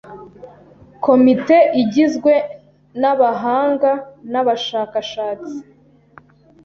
[1.05, 2.33] Komite igizwe
[3.01, 3.91] n'abahanga
[4.31, 5.55] n'abashakashatsi.